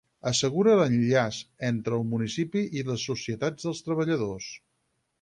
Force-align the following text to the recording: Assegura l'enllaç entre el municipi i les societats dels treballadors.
Assegura 0.29 0.71
l'enllaç 0.79 1.37
entre 1.69 1.99
el 1.99 2.07
municipi 2.15 2.65
i 2.81 2.85
les 2.91 3.07
societats 3.13 3.71
dels 3.71 3.89
treballadors. 3.91 4.53